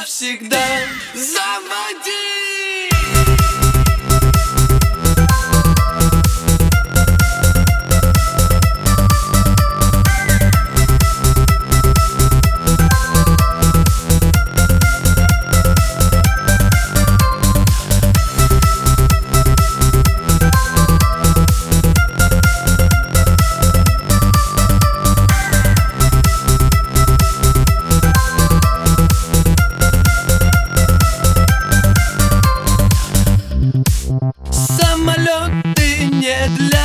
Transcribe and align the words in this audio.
навсегда 0.00 0.56
Заводи! 1.14 1.89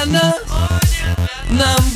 Нас 0.08 0.36
Нам 1.50 1.95